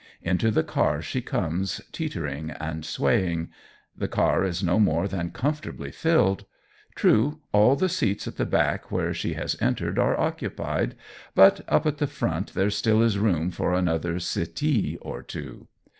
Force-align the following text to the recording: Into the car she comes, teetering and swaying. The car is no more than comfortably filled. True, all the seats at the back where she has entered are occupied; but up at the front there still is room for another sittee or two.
Into 0.23 0.49
the 0.49 0.63
car 0.63 0.99
she 1.03 1.21
comes, 1.21 1.79
teetering 1.91 2.49
and 2.59 2.83
swaying. 2.83 3.49
The 3.95 4.07
car 4.07 4.43
is 4.43 4.63
no 4.63 4.79
more 4.79 5.07
than 5.07 5.29
comfortably 5.29 5.91
filled. 5.91 6.45
True, 6.95 7.41
all 7.51 7.75
the 7.75 7.87
seats 7.87 8.27
at 8.27 8.37
the 8.37 8.47
back 8.47 8.89
where 8.89 9.13
she 9.13 9.33
has 9.33 9.55
entered 9.61 9.99
are 9.99 10.19
occupied; 10.19 10.95
but 11.35 11.61
up 11.69 11.85
at 11.85 11.99
the 11.99 12.07
front 12.07 12.55
there 12.55 12.71
still 12.71 13.03
is 13.03 13.19
room 13.19 13.51
for 13.51 13.75
another 13.75 14.15
sittee 14.15 14.97
or 15.01 15.21
two. 15.21 15.67